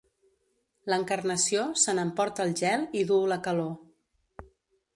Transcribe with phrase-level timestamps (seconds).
[0.91, 4.49] L'Encarnació se n'emporta el gel i duu la calor.